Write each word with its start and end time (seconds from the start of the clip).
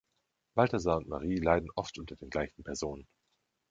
Balthasar 0.55 0.97
und 0.97 1.07
Marie 1.09 1.37
leiden 1.37 1.69
oft 1.75 1.99
unter 1.99 2.15
den 2.15 2.31
gleichen 2.31 2.63
Personen. 2.63 3.05